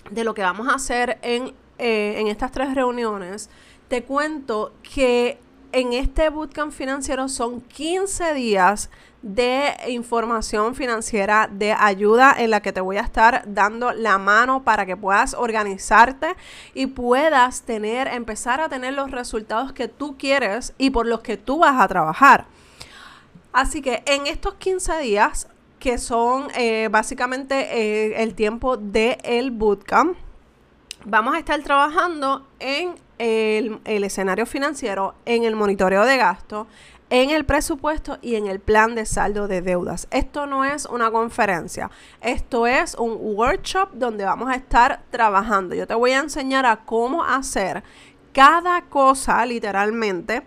de 0.10 0.24
lo 0.24 0.34
que 0.34 0.42
vamos 0.42 0.68
a 0.68 0.76
hacer 0.76 1.18
en, 1.22 1.54
eh, 1.78 2.16
en 2.18 2.28
estas 2.28 2.52
tres 2.52 2.74
reuniones, 2.76 3.50
te 3.94 4.02
cuento 4.02 4.74
que 4.82 5.38
en 5.72 5.94
este 5.94 6.28
bootcamp 6.30 6.74
financiero 6.74 7.30
son 7.30 7.62
15 7.62 8.34
días 8.34 8.90
de 9.22 9.72
información 9.88 10.74
financiera, 10.74 11.48
de 11.48 11.74
ayuda 11.74 12.34
en 12.36 12.50
la 12.50 12.64
que 12.64 12.74
te 12.74 12.82
voy 12.82 12.98
a 12.98 13.02
estar 13.02 13.44
dando 13.46 13.92
la 13.92 14.18
mano 14.18 14.64
para 14.64 14.88
que 14.88 14.98
puedas 14.98 15.36
organizarte 15.36 16.36
y 16.74 16.88
puedas 16.88 17.62
tener, 17.62 18.08
empezar 18.08 18.62
a 18.62 18.68
tener 18.68 18.96
los 18.96 19.12
resultados 19.12 19.74
que 19.74 19.88
tú 19.88 20.18
quieres 20.18 20.74
y 20.80 20.90
por 20.90 21.06
los 21.06 21.20
que 21.20 21.38
tú 21.38 21.60
vas 21.60 21.80
a 21.80 21.88
trabajar. 21.88 22.48
Así 23.52 23.84
que 23.84 24.02
en 24.08 24.26
estos 24.26 24.56
15 24.56 24.98
días, 25.02 25.48
que 25.78 26.00
son 26.00 26.48
eh, 26.56 26.88
básicamente 26.90 27.78
eh, 27.78 28.24
el 28.24 28.34
tiempo 28.34 28.76
del 28.76 29.20
el 29.22 29.52
bootcamp, 29.52 30.18
vamos 31.06 31.36
a 31.36 31.40
estar 31.40 31.62
trabajando 31.62 32.46
en 32.60 32.96
el, 33.18 34.04
escenario 34.04 34.46
financiero, 34.46 35.16
en 35.26 35.44
el 35.44 35.56
monitoreo 35.56 36.06
de 36.06 36.18
gasto, 36.18 36.68
en 37.10 37.30
el 37.30 37.46
presupuesto 37.46 38.18
y 38.22 38.36
en 38.36 38.48
el 38.48 38.60
plan 38.60 38.96
de 38.96 39.06
saldo 39.06 39.48
de 39.48 39.62
deudas. 39.62 40.08
Esto 40.12 40.48
no 40.48 40.66
es 40.66 40.86
una 40.86 41.12
conferencia, 41.12 41.92
esto 42.22 42.66
es 42.66 42.96
un 42.96 43.18
workshop 43.22 43.92
donde 43.94 44.26
vamos 44.26 44.50
a 44.50 44.56
estar 44.56 45.04
trabajando. 45.10 45.76
Yo 45.76 45.86
te 45.86 45.94
voy 45.94 46.12
a 46.12 46.20
enseñar 46.20 46.66
a 46.66 46.78
cómo 46.78 47.24
hacer 47.24 47.84
cada 48.34 48.82
cosa 48.84 49.46
literalmente 49.46 50.44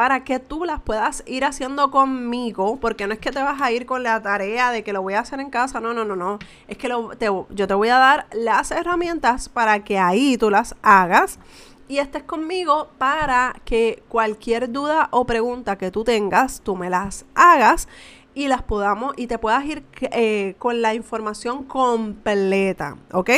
para 0.00 0.24
que 0.24 0.38
tú 0.38 0.64
las 0.64 0.80
puedas 0.80 1.22
ir 1.26 1.44
haciendo 1.44 1.90
conmigo, 1.90 2.78
porque 2.80 3.06
no 3.06 3.12
es 3.12 3.18
que 3.18 3.32
te 3.32 3.42
vas 3.42 3.60
a 3.60 3.70
ir 3.70 3.84
con 3.84 4.02
la 4.02 4.22
tarea 4.22 4.70
de 4.70 4.82
que 4.82 4.94
lo 4.94 5.02
voy 5.02 5.12
a 5.12 5.20
hacer 5.20 5.40
en 5.40 5.50
casa, 5.50 5.78
no, 5.78 5.92
no, 5.92 6.06
no, 6.06 6.16
no, 6.16 6.38
es 6.68 6.78
que 6.78 6.88
yo 6.88 7.66
te 7.66 7.74
voy 7.74 7.90
a 7.90 7.98
dar 7.98 8.26
las 8.32 8.70
herramientas 8.70 9.50
para 9.50 9.84
que 9.84 9.98
ahí 9.98 10.38
tú 10.38 10.48
las 10.48 10.74
hagas 10.80 11.38
y 11.86 11.98
estés 11.98 12.22
conmigo 12.22 12.88
para 12.96 13.60
que 13.66 14.02
cualquier 14.08 14.72
duda 14.72 15.08
o 15.10 15.26
pregunta 15.26 15.76
que 15.76 15.90
tú 15.90 16.02
tengas, 16.02 16.62
tú 16.62 16.76
me 16.76 16.88
las 16.88 17.26
hagas 17.34 17.86
y 18.32 18.48
las 18.48 18.62
podamos 18.62 19.12
y 19.18 19.26
te 19.26 19.36
puedas 19.36 19.66
ir 19.66 19.84
eh, 20.00 20.54
con 20.58 20.80
la 20.80 20.94
información 20.94 21.64
completa, 21.64 22.96
¿ok? 23.12 23.30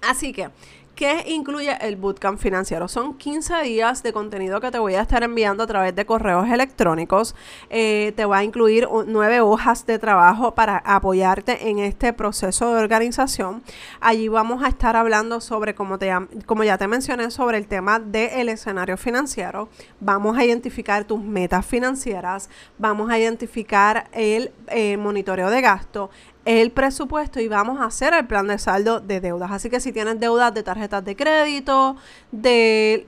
Así 0.00 0.32
que 0.32 0.50
¿Qué 0.94 1.24
incluye 1.28 1.74
el 1.80 1.96
bootcamp 1.96 2.38
financiero? 2.38 2.86
Son 2.86 3.16
15 3.16 3.62
días 3.62 4.02
de 4.02 4.12
contenido 4.12 4.60
que 4.60 4.70
te 4.70 4.78
voy 4.78 4.94
a 4.94 5.00
estar 5.00 5.22
enviando 5.22 5.62
a 5.62 5.66
través 5.66 5.96
de 5.96 6.04
correos 6.04 6.46
electrónicos. 6.50 7.34
Eh, 7.70 8.12
te 8.14 8.26
va 8.26 8.38
a 8.38 8.44
incluir 8.44 8.86
nueve 9.06 9.40
hojas 9.40 9.86
de 9.86 9.98
trabajo 9.98 10.54
para 10.54 10.76
apoyarte 10.84 11.70
en 11.70 11.78
este 11.78 12.12
proceso 12.12 12.74
de 12.74 12.82
organización. 12.82 13.62
Allí 14.02 14.28
vamos 14.28 14.62
a 14.62 14.68
estar 14.68 14.94
hablando 14.94 15.40
sobre, 15.40 15.74
como, 15.74 15.98
te, 15.98 16.12
como 16.44 16.62
ya 16.62 16.76
te 16.76 16.86
mencioné, 16.86 17.30
sobre 17.30 17.56
el 17.56 17.68
tema 17.68 17.98
del 17.98 18.50
escenario 18.50 18.98
financiero. 18.98 19.70
Vamos 19.98 20.36
a 20.36 20.44
identificar 20.44 21.04
tus 21.04 21.22
metas 21.22 21.64
financieras. 21.64 22.50
Vamos 22.76 23.10
a 23.10 23.18
identificar 23.18 24.08
el 24.12 24.52
eh, 24.68 24.98
monitoreo 24.98 25.48
de 25.48 25.62
gasto, 25.62 26.10
el 26.44 26.72
presupuesto 26.72 27.40
y 27.40 27.48
vamos 27.48 27.80
a 27.80 27.84
hacer 27.84 28.14
el 28.14 28.26
plan 28.26 28.46
de 28.48 28.58
saldo 28.58 29.00
de 29.00 29.20
deudas. 29.20 29.50
Así 29.50 29.70
que 29.70 29.80
si 29.80 29.92
tienes 29.92 30.18
deudas 30.18 30.52
de 30.54 30.62
tarjetas 30.62 31.04
de 31.04 31.16
crédito, 31.16 31.96
de 32.32 33.06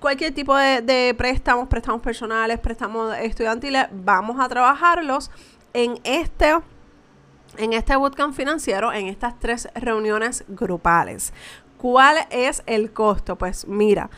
cualquier 0.00 0.34
tipo 0.34 0.56
de, 0.56 1.14
préstamos, 1.16 1.68
préstamos 1.68 2.00
personales, 2.00 2.58
préstamos 2.58 3.16
estudiantiles, 3.18 3.86
vamos 3.92 4.40
a 4.40 4.48
trabajarlos 4.48 5.30
en 5.72 5.98
este 6.04 6.56
en 7.56 7.72
este 7.72 7.96
bootcamp 7.96 8.34
financiero, 8.34 8.92
en 8.92 9.06
estas 9.06 9.38
tres 9.40 9.68
reuniones 9.74 10.44
grupales. 10.48 11.32
¿Cuál 11.78 12.18
es 12.30 12.62
el 12.66 12.92
costo? 12.92 13.36
Pues 13.36 13.66
mira, 13.66 14.10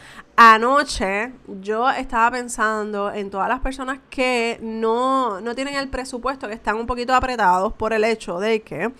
anoche 0.42 1.32
yo 1.60 1.90
estaba 1.90 2.30
pensando 2.30 3.12
en 3.12 3.28
todas 3.28 3.46
las 3.46 3.60
personas 3.60 3.98
que 4.08 4.58
no, 4.62 5.38
tienen 5.54 5.74
el 5.74 5.90
presupuesto, 5.90 6.48
que 6.48 6.54
están 6.54 6.76
un 6.76 6.86
poquito 6.86 7.14
apretados 7.14 7.74
por 7.74 7.92
el 7.92 8.04
hecho 8.04 8.40
de 8.40 8.62
que 8.62 8.90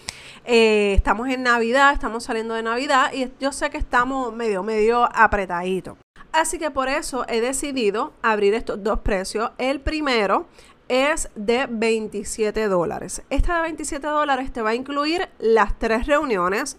eh, 0.45 0.93
estamos 0.95 1.31
en 1.31 1.43
Navidad, 1.43 1.95
estamos 1.95 2.25
saliendo 2.25 2.53
de 2.53 2.63
Navidad 2.63 3.11
y 3.15 3.33
yo 3.41 3.53
sé 3.53 3.71
que 3.71 3.79
estamos 3.79 4.35
medio, 4.35 4.63
medio 4.63 5.09
apretaditos. 5.17 5.97
Así 6.31 6.59
que 6.59 6.71
por 6.71 6.91
eso 6.91 7.25
he 7.27 7.41
decidido 7.41 8.13
abrir 8.21 8.53
estos 8.53 8.85
dos 8.85 8.99
precios. 8.99 9.51
El 9.57 9.81
primero 9.81 10.47
es 10.89 11.31
de 11.37 11.67
27 11.71 12.69
dólares. 12.69 13.23
Esta 13.31 13.57
de 13.57 13.63
27 13.63 14.07
dólares 14.07 14.53
te 14.53 14.61
va 14.61 14.71
a 14.71 14.75
incluir 14.75 15.31
las 15.39 15.79
tres 15.79 16.07
reuniones 16.07 16.77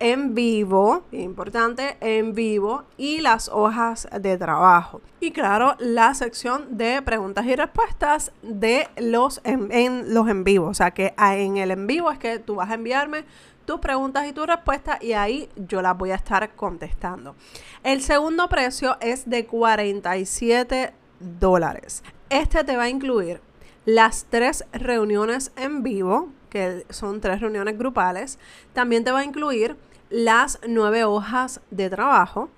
en 0.00 0.34
vivo, 0.34 1.02
importante, 1.12 1.96
en 2.00 2.34
vivo 2.34 2.84
y 2.96 3.20
las 3.20 3.48
hojas 3.48 4.08
de 4.20 4.36
trabajo. 4.36 5.00
Y 5.20 5.32
claro, 5.32 5.74
la 5.78 6.14
sección 6.14 6.78
de 6.78 7.02
preguntas 7.02 7.46
y 7.46 7.56
respuestas 7.56 8.32
de 8.42 8.88
los 8.96 9.40
en, 9.44 10.14
los 10.14 10.28
en 10.28 10.44
vivo. 10.44 10.68
O 10.68 10.74
sea 10.74 10.92
que 10.92 11.14
en 11.18 11.56
el 11.56 11.70
en 11.70 11.86
vivo 11.86 12.10
es 12.10 12.18
que 12.18 12.38
tú 12.38 12.56
vas 12.56 12.70
a 12.70 12.74
enviarme 12.74 13.24
tus 13.64 13.80
preguntas 13.80 14.26
y 14.26 14.32
tus 14.32 14.46
respuestas 14.46 15.02
y 15.02 15.12
ahí 15.12 15.48
yo 15.56 15.82
las 15.82 15.96
voy 15.98 16.10
a 16.10 16.14
estar 16.14 16.54
contestando. 16.54 17.34
El 17.82 18.00
segundo 18.00 18.48
precio 18.48 18.96
es 19.00 19.28
de 19.28 19.46
47 19.46 20.92
dólares. 21.20 22.02
Este 22.30 22.64
te 22.64 22.76
va 22.76 22.84
a 22.84 22.88
incluir 22.88 23.40
las 23.84 24.26
tres 24.28 24.64
reuniones 24.72 25.52
en 25.56 25.82
vivo, 25.82 26.28
que 26.50 26.84
son 26.90 27.20
tres 27.20 27.40
reuniones 27.40 27.76
grupales. 27.76 28.38
También 28.72 29.04
te 29.04 29.12
va 29.12 29.20
a 29.20 29.24
incluir 29.24 29.76
las 30.10 30.58
nueve 30.66 31.04
hojas 31.04 31.60
de 31.70 31.90
trabajo. 31.90 32.48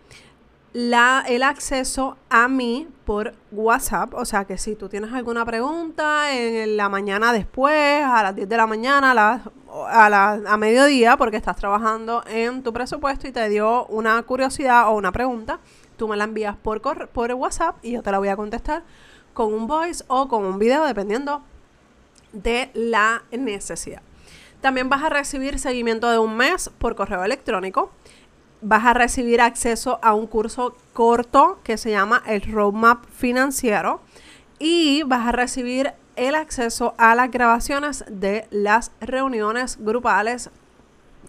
la, 0.72 1.24
el 1.26 1.42
acceso 1.42 2.16
a 2.28 2.46
mí 2.48 2.88
por 3.04 3.34
WhatsApp. 3.50 4.14
O 4.14 4.24
sea 4.24 4.44
que 4.44 4.56
si 4.56 4.76
tú 4.76 4.88
tienes 4.88 5.12
alguna 5.12 5.44
pregunta 5.44 6.32
en 6.32 6.76
la 6.76 6.88
mañana 6.88 7.32
después, 7.32 8.04
a 8.04 8.22
las 8.22 8.36
10 8.36 8.48
de 8.48 8.56
la 8.56 8.66
mañana, 8.66 9.10
a, 9.10 9.14
la, 9.14 9.42
a, 9.88 10.52
a 10.52 10.56
mediodía, 10.56 11.16
porque 11.16 11.36
estás 11.36 11.56
trabajando 11.56 12.22
en 12.26 12.62
tu 12.62 12.72
presupuesto 12.72 13.26
y 13.26 13.32
te 13.32 13.48
dio 13.48 13.86
una 13.86 14.22
curiosidad 14.22 14.88
o 14.88 14.92
una 14.92 15.10
pregunta, 15.12 15.58
tú 15.96 16.06
me 16.08 16.16
la 16.16 16.24
envías 16.24 16.56
por, 16.56 16.80
por 16.80 17.32
WhatsApp 17.32 17.76
y 17.82 17.92
yo 17.92 18.02
te 18.02 18.10
la 18.12 18.18
voy 18.18 18.28
a 18.28 18.36
contestar 18.36 18.84
con 19.34 19.52
un 19.52 19.66
voice 19.66 20.04
o 20.08 20.28
con 20.28 20.44
un 20.44 20.58
video, 20.58 20.84
dependiendo 20.84 21.42
de 22.32 22.70
la 22.74 23.22
necesidad. 23.32 24.02
También 24.60 24.88
vas 24.88 25.02
a 25.02 25.08
recibir 25.08 25.58
seguimiento 25.58 26.10
de 26.10 26.18
un 26.18 26.36
mes 26.36 26.70
por 26.78 26.94
correo 26.94 27.24
electrónico 27.24 27.90
vas 28.62 28.84
a 28.84 28.94
recibir 28.94 29.40
acceso 29.40 29.98
a 30.02 30.14
un 30.14 30.26
curso 30.26 30.76
corto 30.92 31.60
que 31.64 31.76
se 31.76 31.90
llama 31.90 32.22
el 32.26 32.42
Roadmap 32.42 33.04
Financiero 33.06 34.00
y 34.58 35.02
vas 35.04 35.26
a 35.26 35.32
recibir 35.32 35.92
el 36.16 36.34
acceso 36.34 36.94
a 36.98 37.14
las 37.14 37.30
grabaciones 37.30 38.04
de 38.08 38.46
las 38.50 38.92
reuniones 39.00 39.78
grupales 39.80 40.50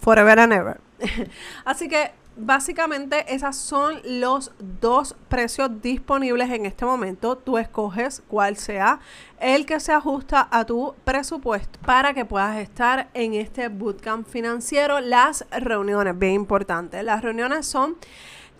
Forever 0.01 0.39
and 0.39 0.53
Ever. 0.53 0.81
Así 1.65 1.87
que 1.87 2.11
básicamente 2.35 3.33
esos 3.33 3.55
son 3.55 4.01
los 4.03 4.51
dos 4.79 5.15
precios 5.27 5.81
disponibles 5.81 6.49
en 6.49 6.65
este 6.65 6.85
momento. 6.85 7.37
Tú 7.37 7.57
escoges 7.57 8.23
cuál 8.27 8.57
sea 8.57 8.99
el 9.39 9.65
que 9.65 9.79
se 9.79 9.91
ajusta 9.91 10.47
a 10.51 10.65
tu 10.65 10.95
presupuesto 11.03 11.79
para 11.85 12.13
que 12.13 12.25
puedas 12.25 12.57
estar 12.57 13.09
en 13.13 13.33
este 13.33 13.67
bootcamp 13.67 14.27
financiero. 14.27 14.99
Las 14.99 15.45
reuniones, 15.51 16.17
bien 16.17 16.33
importante. 16.33 17.03
Las 17.03 17.21
reuniones 17.21 17.65
son 17.65 17.97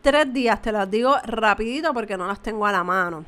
tres 0.02 0.32
días, 0.34 0.62
te 0.62 0.72
las 0.72 0.90
digo 0.90 1.16
rapidito 1.24 1.94
porque 1.94 2.18
no 2.18 2.28
las 2.28 2.42
tengo 2.42 2.66
a 2.66 2.72
la 2.72 2.84
mano. 2.84 3.26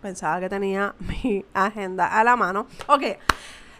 Pensaba 0.00 0.40
que 0.40 0.48
tenía 0.48 0.94
mi 1.00 1.44
agenda 1.52 2.06
a 2.06 2.24
la 2.24 2.36
mano. 2.36 2.66
Ok. 2.86 3.02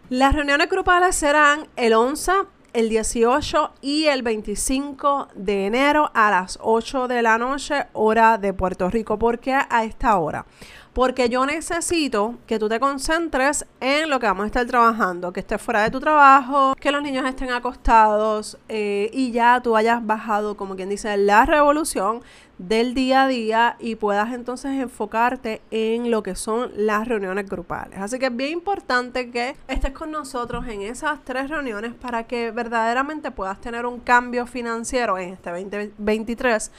Las 0.09 0.35
reuniones 0.35 0.71
grupales 0.71 1.17
serán 1.17 1.67
el 1.75 1.93
11 1.93 2.33
el 2.76 2.90
18 2.90 3.73
y 3.80 4.04
el 4.04 4.23
25 4.23 5.28
de 5.35 5.64
enero 5.64 6.11
a 6.12 6.30
las 6.30 6.59
8 6.61 7.09
de 7.09 7.23
la 7.23 7.38
noche, 7.38 7.87
hora 7.95 8.37
de 8.37 8.52
Puerto 8.52 8.90
Rico. 8.90 9.18
¿Por 9.18 9.38
qué 9.38 9.54
a 9.54 9.85
esta 9.85 10.18
hora? 10.18 10.45
Porque 10.92 11.30
yo 11.30 11.47
necesito 11.47 12.35
que 12.47 12.59
tú 12.59 12.68
te 12.68 12.78
concentres 12.78 13.64
en 13.80 14.11
lo 14.11 14.21
que 14.21 14.26
vamos 14.26 14.45
a 14.45 14.47
estar 14.49 14.66
trabajando, 14.66 15.33
que 15.33 15.40
estés 15.40 15.61
fuera 15.61 15.85
de 15.85 15.90
tu 15.90 16.00
trabajo, 16.00 16.75
que 16.78 16.90
los 16.90 17.02
niños 17.02 17.25
estén 17.25 17.50
acostados 17.50 18.59
eh, 18.68 19.09
y 19.11 19.30
ya 19.33 19.59
tú 19.62 19.75
hayas 19.75 20.04
bajado, 20.04 20.59
como 20.59 20.76
quien 20.76 20.90
dice, 20.90 21.16
la 21.16 21.47
revolución 21.47 22.21
del 22.59 22.95
día 22.95 23.25
a 23.25 23.29
día 23.29 23.77
y 23.79 23.97
puedas 23.97 24.33
entonces 24.33 24.73
enfocarte 24.73 25.61
en 25.71 26.11
lo 26.11 26.23
que 26.23 26.35
son 26.35 26.71
las 26.75 27.07
reuniones 27.07 27.49
grupales. 27.49 27.99
Así 27.99 28.19
que 28.19 28.27
es 28.27 28.37
bien 28.37 28.53
importante 28.53 29.31
que 29.31 29.57
estés 29.69 29.93
con 29.93 30.11
nosotros 30.11 30.67
en 30.69 30.83
esas 30.83 31.23
tres 31.25 31.51
reuniones 31.51 31.93
para 31.95 32.25
que 32.25 32.51
verdaderamente 32.51 33.31
puedas 33.31 33.61
tener 33.61 33.85
un 33.85 34.01
cambio 34.01 34.47
financiero 34.47 35.19
en 35.19 35.35
este 35.35 35.51
2023, 35.51 36.73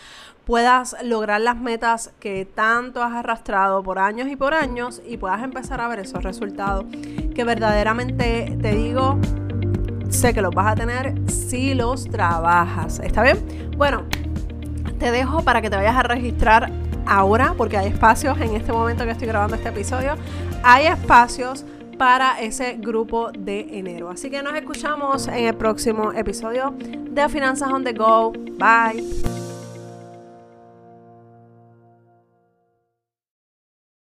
puedas 0.45 0.95
lograr 1.03 1.41
las 1.41 1.57
metas 1.57 2.11
que 2.19 2.45
tanto 2.45 3.03
has 3.03 3.13
arrastrado 3.13 3.83
por 3.83 3.99
años 3.99 4.29
y 4.29 4.35
por 4.35 4.53
años 4.53 5.01
y 5.05 5.17
puedas 5.17 5.43
empezar 5.43 5.81
a 5.81 5.87
ver 5.87 5.99
esos 5.99 6.23
resultados 6.23 6.85
que 7.35 7.43
verdaderamente 7.43 8.57
te 8.61 8.71
digo 8.71 9.19
sé 10.09 10.33
que 10.33 10.41
los 10.41 10.53
vas 10.53 10.71
a 10.71 10.75
tener 10.75 11.13
si 11.29 11.73
los 11.73 12.05
trabajas. 12.05 12.99
¿Está 12.99 13.23
bien? 13.23 13.37
Bueno, 13.77 14.05
te 14.99 15.11
dejo 15.11 15.43
para 15.43 15.61
que 15.61 15.69
te 15.69 15.75
vayas 15.75 15.95
a 15.95 16.03
registrar 16.03 16.71
ahora, 17.05 17.53
porque 17.57 17.77
hay 17.77 17.87
espacios 17.87 18.39
en 18.39 18.55
este 18.55 18.71
momento 18.71 19.05
que 19.05 19.11
estoy 19.11 19.27
grabando 19.27 19.55
este 19.55 19.69
episodio. 19.69 20.15
Hay 20.63 20.87
espacios 20.87 21.65
para 21.97 22.39
ese 22.39 22.77
grupo 22.77 23.31
de 23.31 23.77
enero. 23.77 24.09
Así 24.09 24.29
que 24.29 24.41
nos 24.41 24.55
escuchamos 24.55 25.27
en 25.27 25.45
el 25.45 25.55
próximo 25.55 26.11
episodio 26.13 26.75
de 26.77 27.29
Finanzas 27.29 27.71
on 27.71 27.83
the 27.83 27.93
Go. 27.93 28.31
Bye. 28.57 29.46